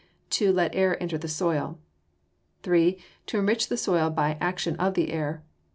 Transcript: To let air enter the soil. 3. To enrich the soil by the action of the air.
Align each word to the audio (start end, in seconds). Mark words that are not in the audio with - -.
To 0.31 0.51
let 0.51 0.73
air 0.73 0.99
enter 0.99 1.19
the 1.19 1.27
soil. 1.27 1.77
3. 2.63 2.99
To 3.27 3.37
enrich 3.37 3.69
the 3.69 3.77
soil 3.77 4.09
by 4.09 4.33
the 4.33 4.43
action 4.43 4.75
of 4.77 4.95
the 4.95 5.11
air. 5.11 5.43